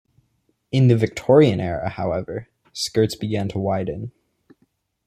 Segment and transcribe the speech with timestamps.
[0.71, 4.11] In the Victorian era however, skirts began to widen.